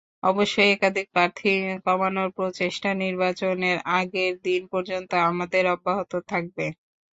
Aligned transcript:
অবশ্য 0.23 0.55
একাধিক 0.69 1.07
প্রার্থী 1.11 1.51
কমানোর 1.85 2.29
প্রচেষ্টা 2.37 2.89
নির্বাচনের 3.03 3.77
আগের 3.95 4.33
দিন 4.45 4.61
পর্যন্ত 4.71 5.11
আমাদের 5.29 5.63
অব্যাহত 5.75 6.11
থাকবে। 6.31 6.65